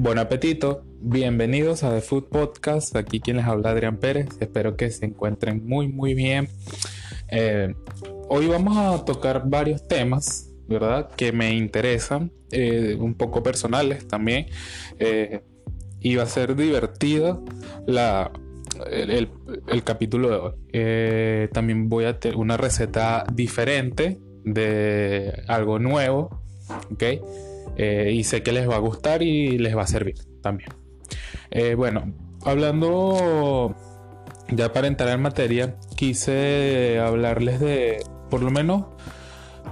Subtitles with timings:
[0.00, 4.92] Buen apetito, bienvenidos a The Food Podcast, aquí quien les habla Adrián Pérez, espero que
[4.92, 6.48] se encuentren muy muy bien.
[7.32, 7.74] Eh,
[8.28, 11.10] hoy vamos a tocar varios temas, ¿verdad?
[11.16, 14.46] Que me interesan, eh, un poco personales también,
[15.00, 15.40] eh,
[15.98, 17.44] y va a ser divertido
[17.84, 18.30] la,
[18.92, 19.28] el,
[19.82, 21.48] capítulo de hoy.
[21.52, 26.40] también voy a tener una receta diferente de algo nuevo,
[26.92, 27.02] ¿ok?
[27.78, 30.70] Eh, y sé que les va a gustar y les va a servir también.
[31.50, 32.12] Eh, bueno,
[32.44, 33.74] hablando
[34.50, 38.86] ya para entrar en materia, quise hablarles de, por lo menos,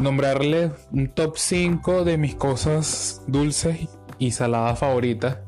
[0.00, 5.38] nombrarles un top 5 de mis cosas dulces y saladas favoritas.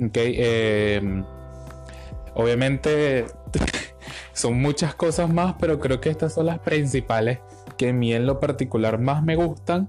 [0.00, 1.22] Okay, eh,
[2.34, 3.26] obviamente
[4.32, 7.40] son muchas cosas más, pero creo que estas son las principales
[7.76, 9.88] que a mí en lo particular más me gustan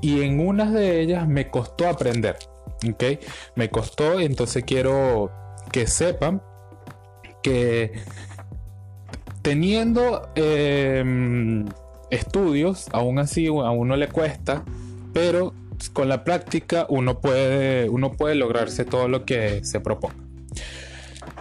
[0.00, 2.36] y en unas de ellas me costó aprender.
[2.88, 3.04] ¿Ok?
[3.56, 5.30] Me costó, entonces quiero
[5.72, 6.42] que sepan
[7.42, 7.92] que
[9.42, 11.66] teniendo em,
[12.10, 14.64] estudios, aún así a uno le cuesta,
[15.12, 15.54] pero
[15.92, 20.16] con la práctica uno puede, uno puede lograrse todo lo que se proponga.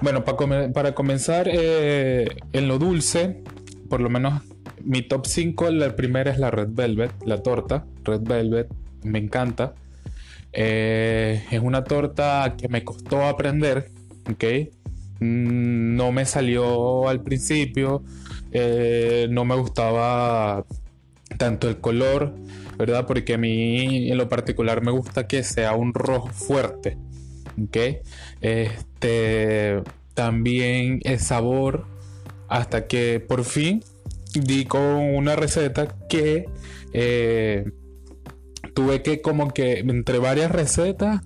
[0.02, 3.44] Bueno, para, para comenzar eh, en lo dulce,
[3.90, 4.44] por lo menos
[4.88, 7.86] mi top 5, la primera es la Red Velvet, la torta.
[8.06, 8.68] Red Velvet,
[9.04, 9.76] me encanta.
[10.54, 13.92] Eh, es una torta que me costó aprender,
[14.32, 14.44] ¿ok?
[15.20, 18.04] Mm, no me salió al principio,
[18.52, 20.66] eh, no me gustaba
[21.38, 22.34] tanto el color,
[22.78, 23.06] ¿verdad?
[23.06, 26.98] Porque a mí en lo particular me gusta que sea un rojo fuerte,
[27.62, 27.78] ¿ok?
[28.40, 31.86] Este, también el sabor,
[32.48, 33.84] hasta que por fin
[34.40, 36.46] di con una receta que
[36.94, 37.66] eh,
[38.74, 41.22] tuve que como que entre varias recetas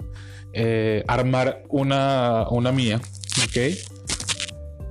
[0.54, 3.02] eh, armar una, una mía,
[3.46, 3.58] ¿ok?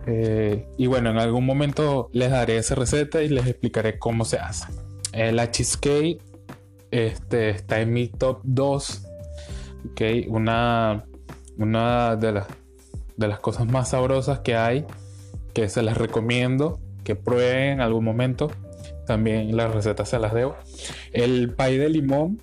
[0.06, 4.38] Eh, y bueno, en algún momento les daré esa receta y les explicaré cómo se
[4.38, 4.66] hace.
[5.12, 6.20] la cheesecake
[6.91, 9.06] este, está en mi top 2,
[9.91, 10.00] ¿ok?
[10.28, 11.04] Una,
[11.59, 12.42] una de,
[13.16, 14.86] de las cosas más sabrosas que hay,
[15.53, 16.80] que se las recomiendo
[17.10, 18.53] que prueben en algún momento.
[19.04, 20.54] También las recetas se las debo.
[21.12, 22.41] El pay de limón.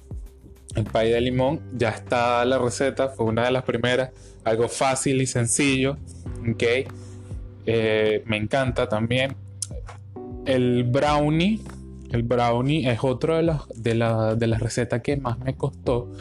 [0.76, 3.08] El pay de limón ya está la receta.
[3.08, 4.10] Fue una de las primeras.
[4.44, 5.96] Algo fácil y sencillo.
[6.52, 6.64] Ok.
[7.66, 9.38] Eh, me encanta también.
[10.46, 11.62] El brownie.
[12.12, 13.94] El brownie es otro de las, de,
[14.38, 16.12] de las recetas que más me costó.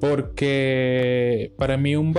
[0.00, 2.14] Porque para mí un,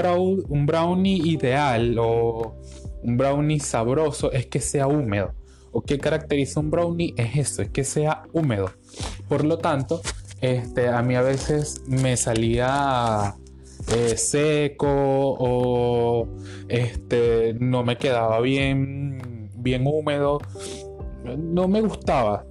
[0.48, 2.56] un brownie ideal o
[3.02, 5.41] un brownie sabroso es que sea húmedo
[5.72, 8.72] o qué caracteriza un brownie es eso, es que sea húmedo.
[9.28, 10.02] Por lo tanto,
[10.42, 13.36] este, a mí a veces me salía
[13.96, 16.28] eh, seco o
[16.68, 20.40] este, no me quedaba bien, bien húmedo.
[21.38, 22.46] No me gustaba.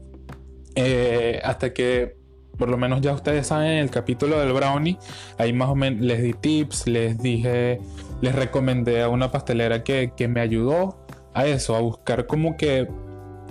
[0.74, 2.20] Eh, hasta que
[2.56, 4.98] por lo menos ya ustedes saben en el capítulo del brownie,
[5.38, 7.80] ahí más o menos les di tips, les dije,
[8.20, 12.86] les recomendé a una pastelera que, que me ayudó a eso, a buscar como que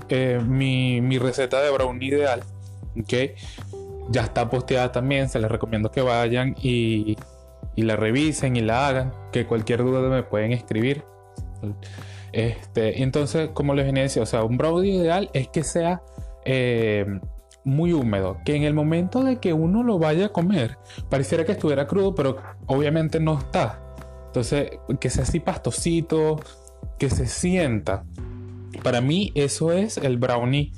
[0.10, 2.44] eh, mi, receta de brownie ideal,
[3.08, 3.36] que
[4.10, 7.18] ya está posteada también, se les recomiendo que vayan y,
[7.76, 11.06] la revisen y la hagan, que cualquier duda me pueden escribir.
[12.32, 16.02] Este, entonces, como les venía a o sea, un brownie ideal es que sea
[16.46, 17.06] eh,
[17.64, 20.78] muy húmedo, que en el momento de que uno lo vaya a comer,
[21.10, 22.38] pareciera que estuviera crudo, pero
[22.68, 23.82] obviamente no está.
[24.28, 26.40] Entonces, que sea así pastosito,
[26.98, 28.04] que se sienta.
[28.84, 30.72] Para mí eso es el brownie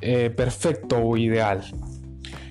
[0.00, 1.62] eh, perfecto o ideal.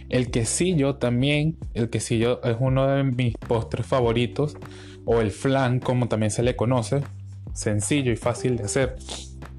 [0.10, 4.56] El quesillo también, el quesillo es uno de mis postres favoritos,
[5.06, 7.02] o el flan como también se le conoce,
[7.54, 8.96] sencillo y fácil de hacer.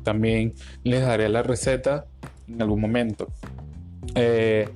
[0.02, 2.06] También les daré la receta
[2.48, 3.28] en algún momento.
[4.14, 4.68] Eh,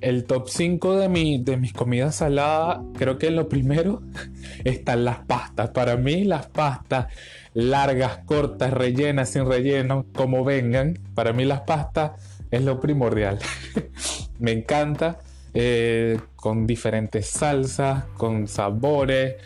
[0.00, 4.02] el top 5 de, mi, de mis comidas saladas, creo que lo primero
[4.64, 5.70] están las pastas.
[5.70, 7.06] Para mí las pastas
[7.56, 10.98] largas, cortas, rellenas, sin relleno, como vengan.
[11.14, 12.12] Para mí las pastas
[12.50, 13.38] es lo primordial.
[14.38, 15.18] Me encanta.
[15.58, 19.36] Eh, con diferentes salsas, con sabores.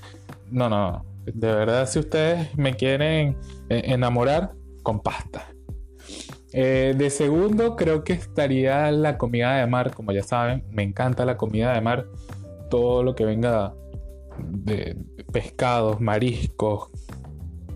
[0.50, 3.36] No, no, De verdad, si ustedes me quieren
[3.68, 4.50] eh, enamorar,
[4.82, 5.46] con pasta.
[6.52, 9.94] Eh, de segundo, creo que estaría la comida de mar.
[9.94, 12.06] Como ya saben, me encanta la comida de mar.
[12.70, 13.72] Todo lo que venga
[14.48, 14.96] de
[15.32, 16.90] pescados, mariscos,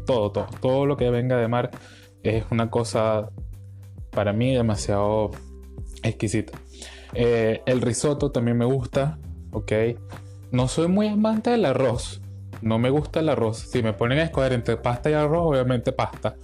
[0.04, 1.70] todo, todo, todo lo que venga de mar
[2.22, 3.30] es una cosa
[4.10, 5.30] para mí demasiado
[6.02, 6.58] exquisita.
[7.14, 9.18] Eh, el risotto también me gusta,
[9.52, 9.72] ok.
[10.50, 12.20] No soy muy amante del arroz,
[12.62, 13.58] No me gusta el arroz.
[13.58, 16.36] Si me ponen a escoger entre pasta y arroz, obviamente pasta.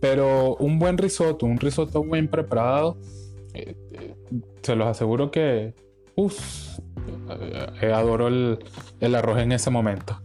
[0.00, 2.96] Pero un buen risotto, un risotto bien preparado,
[3.54, 4.14] eh, eh,
[4.62, 5.74] se los aseguro que...
[6.14, 6.78] Uf,
[7.80, 10.20] eh, adoro el, arroz en ese momento.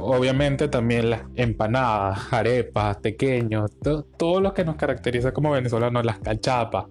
[0.00, 3.70] Obviamente también las empanadas, arepas, pequeños,
[4.16, 6.86] todo lo que nos caracteriza como venezolanos, las cachapas.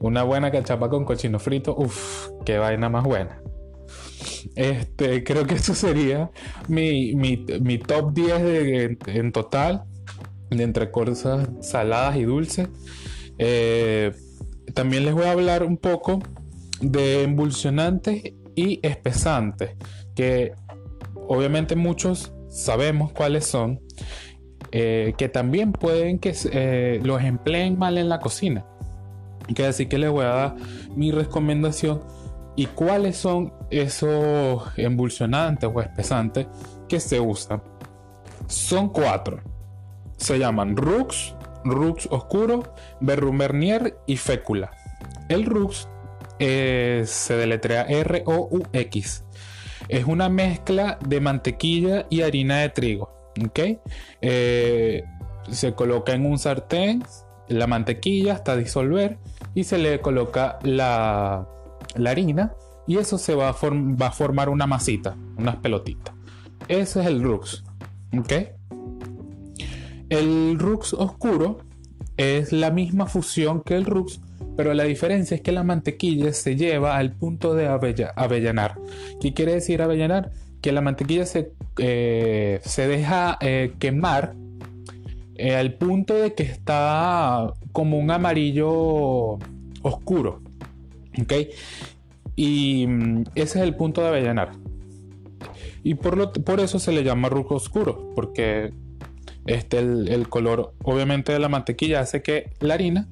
[0.00, 3.40] Una buena cachapa con cochino frito, uff, qué vaina más buena.
[4.56, 6.30] Este, creo que eso sería
[6.68, 9.84] mi, mi, top 10 en total,
[10.50, 12.68] de entre cosas saladas y dulces.
[13.38, 14.12] Eh,
[14.74, 16.20] también les voy a hablar un poco
[16.80, 19.76] de emulsionantes y espesantes,
[20.14, 20.52] que
[21.32, 23.80] obviamente muchos sabemos cuáles son,
[24.70, 28.66] eh, que también pueden que eh, los empleen mal en la cocina.
[29.54, 30.56] Que así que les voy a dar
[30.94, 32.00] mi recomendación
[32.54, 36.46] ¿Y cuáles son esos emulsionantes o espesantes
[36.88, 37.62] que se usan?
[38.46, 39.40] Son cuatro.
[40.18, 41.34] Se llaman Rux,
[41.64, 44.70] Rux oscuro, Berrumernier y Fécula.
[45.28, 45.88] El Rux
[46.38, 49.24] eh, se deletrea R-O-U-X.
[49.92, 53.10] Es una mezcla de mantequilla y harina de trigo.
[54.22, 55.04] Eh,
[55.50, 57.04] se coloca en un sartén
[57.48, 59.18] la mantequilla hasta disolver
[59.54, 61.46] y se le coloca la,
[62.06, 62.54] harina
[62.86, 66.14] y eso se va a, formar una masita, unas pelotitas.
[66.68, 67.62] Ese es el Rux.
[70.08, 71.58] El Rux oscuro
[72.16, 74.22] es la misma fusión que el Rux,
[74.56, 78.78] pero la diferencia es que la mantequilla se lleva al punto de avellanar.
[79.20, 80.30] ¿Qué quiere decir avellanar?
[80.60, 84.34] Que la mantequilla se, eh, se deja eh, quemar
[85.36, 89.38] eh, al punto de que está como un amarillo
[89.82, 90.40] oscuro.
[91.20, 91.32] ¿Ok?
[92.36, 94.52] Y mm, ese es el punto de avellanar.
[95.82, 98.72] Y por, lo, por eso se le llama rojo oscuro, porque
[99.46, 103.08] este, el, color obviamente de la mantequilla hace que la harina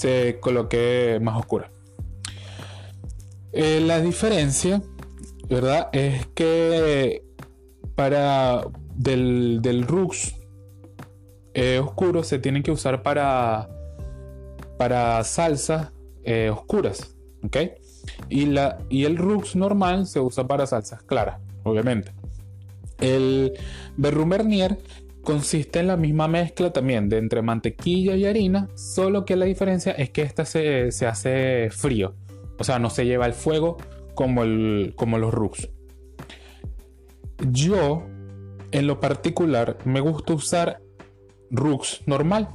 [0.00, 1.70] se coloque más oscura.
[3.52, 4.80] Eh, la diferencia,
[5.48, 5.90] ¿verdad?
[5.92, 7.22] Es que
[7.94, 8.64] para
[8.94, 10.34] del, del Rux
[11.52, 13.68] eh, oscuro se tiene que usar para,
[14.78, 15.92] para salsas
[16.24, 17.14] eh, oscuras.
[17.44, 17.56] ¿ok?
[18.30, 22.12] Y, la, y el Rux normal se usa para salsas claras, obviamente.
[23.00, 23.52] El
[23.98, 24.78] Berrumernier
[25.22, 29.92] consiste en la misma mezcla también de entre mantequilla y harina, solo que la diferencia
[29.92, 32.14] es que esta se, hace frío,
[32.58, 33.76] o sea, no se lleva el fuego
[34.14, 35.68] como, el, como los Rux.
[37.50, 38.02] Yo,
[38.70, 40.80] en lo particular, me gusta usar
[41.50, 42.48] Rux normal,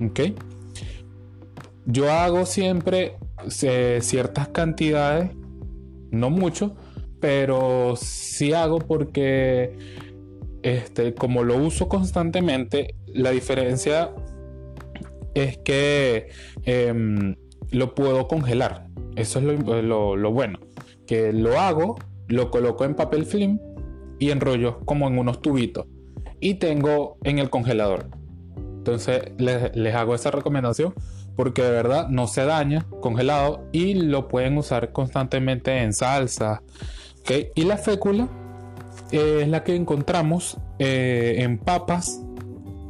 [0.00, 0.20] ¿ok?
[1.86, 3.16] Yo hago siempre
[3.48, 5.30] ciertas cantidades,
[6.10, 6.76] no mucho,
[7.20, 9.76] pero sí hago porque
[10.68, 14.10] este, como lo uso constantemente, la diferencia
[15.34, 16.28] es que
[16.64, 17.36] em,
[17.70, 18.86] lo puedo congelar.
[19.16, 20.58] Eso es lo, lo, bueno.
[21.06, 21.96] Que lo hago,
[22.28, 23.58] lo coloco en papel film
[24.18, 25.86] y enrollo como en unos tubitos.
[26.38, 28.10] Y tengo en el congelador.
[28.56, 30.94] Entonces les, les hago esa recomendación
[31.34, 36.62] porque de verdad no se daña congelado y lo pueden usar constantemente en salsa.
[37.54, 38.28] Y la fécula
[39.10, 42.20] es la que encontramos eh, en papas,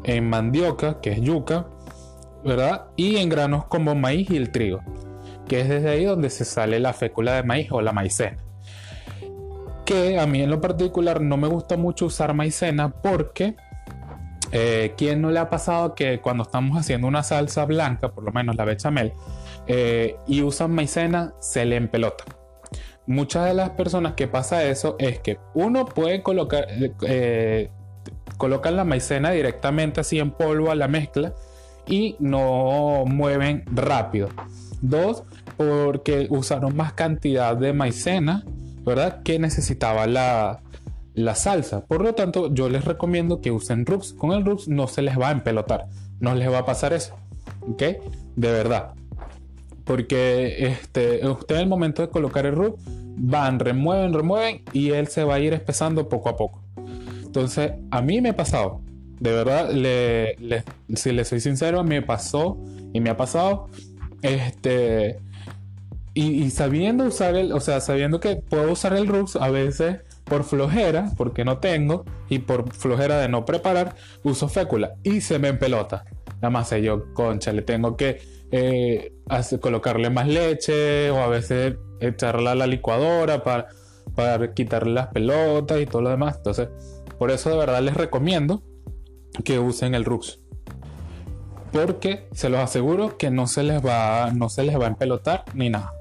[0.04, 1.66] en mandioca, que es yuca,
[2.44, 2.86] ¿verdad?
[2.96, 4.80] Y en granos como maíz y el trigo,
[5.46, 8.38] que es desde ahí donde se sale la fécula de maíz o la maicena.
[9.84, 13.56] Que a mí en lo particular no me gusta mucho usar maicena porque
[14.52, 18.32] eh, ¿Quién no le ha pasado que cuando estamos haciendo una salsa blanca, por lo
[18.32, 19.12] menos la bechamel,
[19.66, 22.24] eh, y usan maicena, se le empelota?
[23.08, 26.66] Muchas de las personas que pasa eso es que uno puede colocar,
[27.06, 27.70] eh,
[28.38, 31.32] la maicena directamente así en polvo a la mezcla
[31.86, 34.28] y no mueven rápido.
[34.82, 35.24] Dos,
[35.56, 38.44] porque usaron más cantidad de maicena,
[38.84, 39.22] ¿verdad?
[39.22, 40.60] Que necesitaba la,
[41.14, 41.86] la salsa.
[41.86, 44.12] Por lo tanto, yo les recomiendo que usen Rux.
[44.12, 45.86] Con el Rux no se les va a empelotar.
[46.20, 47.16] No les va a pasar eso.
[47.62, 47.82] ¿Ok?
[48.36, 48.92] De verdad.
[49.88, 52.78] Porque este, usted en el momento de colocar el Rux,
[53.16, 56.62] van, remueven, remueven y él se va a ir espesando poco a poco.
[57.24, 58.82] Entonces, a mí me ha pasado.
[59.18, 59.70] De verdad,
[60.94, 62.58] si le soy sincero, me pasó
[62.92, 63.70] y me ha pasado.
[64.20, 65.20] Este.
[66.12, 70.00] Y, y, sabiendo usar el, o sea, sabiendo que puedo usar el Rux, a veces
[70.24, 75.38] por flojera, porque no tengo, y por flojera de no preparar, uso fécula y se
[75.38, 76.04] me empelota.
[76.40, 79.12] Nada más yo, concha, le tengo que eh,
[79.60, 83.68] colocarle más leche o a veces echarla a la licuadora para,
[84.14, 86.36] para quitarle las pelotas y todo lo demás.
[86.36, 86.68] Entonces,
[87.18, 88.62] Por eso de verdad les recomiendo
[89.44, 90.40] que usen el Rux.
[91.72, 95.44] Porque se los aseguro que no se les va, no se les va a empelotar
[95.54, 95.92] ni nada.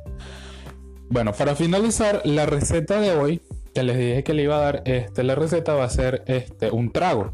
[1.09, 3.41] Bueno, para finalizar, la receta de hoy,
[3.73, 6.71] que les dije que le iba a dar, este, la receta va a ser este,
[6.71, 7.33] un trago.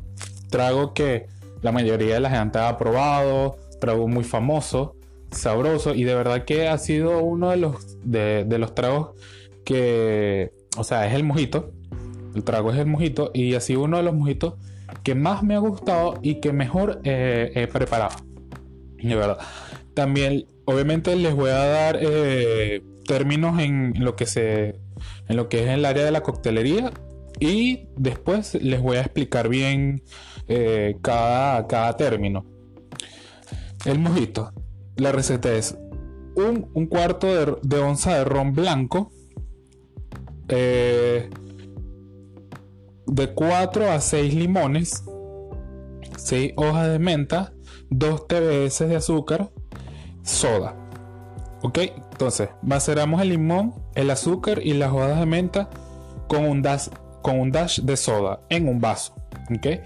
[0.50, 1.28] Trago que
[1.64, 4.96] la mayoría de la gente ha probado, trago muy famoso,
[5.32, 9.12] sabroso y de verdad que ha sido uno de los, de, los tragos
[9.66, 11.72] que, o sea, es el mojito.
[12.36, 14.56] El trago es el mojito y ha sido uno de los mojitos
[15.04, 18.16] que más me ha gustado y que mejor eh, he preparado.
[19.02, 19.38] De verdad.
[19.94, 24.80] También, obviamente, les voy a dar eh, términos en lo que se,
[25.28, 26.92] en lo que es el área de la coctelería
[27.40, 30.02] y después les voy a explicar bien
[30.48, 32.46] eh, cada, cada término.
[33.86, 34.52] El mojito.
[34.96, 35.78] La receta es
[36.36, 37.28] un, cuarto
[37.62, 39.12] de, onza de ron blanco.
[40.48, 41.30] Eh,
[43.06, 45.04] de 4 a 6 limones.
[46.18, 47.54] 6 hojas de menta.
[47.90, 49.52] 2 TBS de azúcar.
[50.24, 50.84] Soda.
[51.64, 51.80] Ok,
[52.12, 55.70] entonces maceramos el limón, el azúcar y las hojas de menta
[56.28, 56.90] con un dash,
[57.22, 59.16] con un dash de soda en un vaso.
[59.50, 59.80] Ok,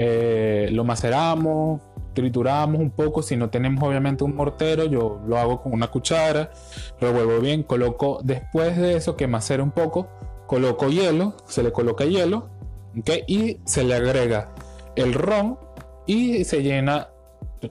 [0.00, 1.82] eh, lo maceramos,
[2.14, 3.20] trituramos un poco.
[3.22, 6.50] Si no tenemos obviamente un mortero, yo lo hago con una cuchara,
[7.00, 10.08] revuelvo bien, coloco después de eso que macera un poco,
[10.46, 12.48] coloco hielo, se le coloca hielo.
[13.26, 14.50] Y se le agrega
[14.96, 15.56] el ron
[16.06, 17.10] y se llena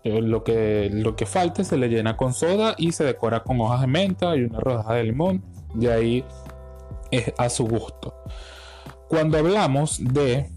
[0.03, 3.81] lo que, lo que falte, se le llena con soda y se decora con hojas
[3.81, 5.43] de menta y una rodaja de limón.
[5.79, 6.25] Y ahí
[7.12, 8.13] es a su gusto.
[9.10, 10.50] Cuando hablamos de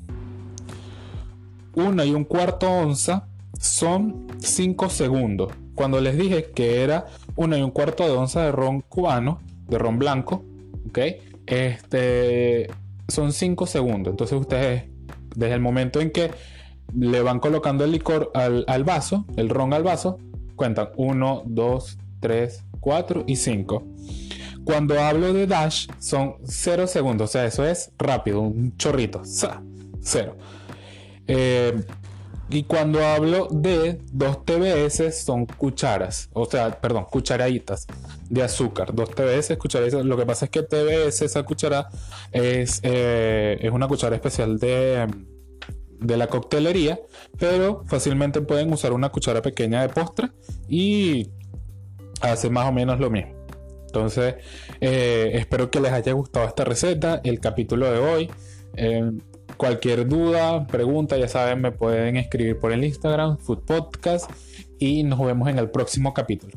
[1.75, 5.53] una y un cuarto onza son 5 segundos.
[5.75, 9.79] Cuando les dije que era una y un cuarto de onza de ron cubano, de
[9.79, 10.45] ron blanco,
[10.89, 10.99] ¿ok?
[11.47, 12.69] Este,
[13.09, 14.13] son 5 segundos.
[14.13, 14.85] Entonces ustedes,
[15.35, 16.31] desde el momento en que
[16.95, 20.19] le van colocando el licor al, al vaso, el ron al vaso,
[20.57, 23.85] cuentan 1, 2, 3, 4 y 5.
[24.65, 30.37] Cuando hablo de dash son 0 segundos, o sea, eso es rápido, un chorrito, 0.
[31.33, 31.81] Eh,
[32.49, 37.87] y cuando hablo de 2 TBS son cucharas, o sea, perdón, cucharaditas
[38.29, 38.93] de azúcar.
[38.93, 40.05] 2 TBS, cucharaditas.
[40.05, 41.89] Lo que pasa es que TBS, esa cuchara,
[42.33, 45.07] es, eh, es una cuchara especial de,
[46.01, 46.99] de la coctelería,
[47.39, 50.31] pero fácilmente pueden usar una cuchara pequeña de postre
[50.69, 51.31] y
[52.21, 53.33] hace más o menos lo mismo.
[53.87, 54.35] Entonces,
[54.81, 58.31] eh, espero que les haya gustado esta receta, el capítulo de hoy.
[59.61, 64.31] Cualquier duda, pregunta, ya saben, me pueden escribir por el Instagram, Food Podcast,
[64.79, 66.57] y nos vemos en el próximo capítulo.